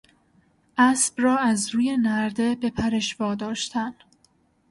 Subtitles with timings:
[0.77, 3.93] اسب را از روی نرده به پرش واداشتن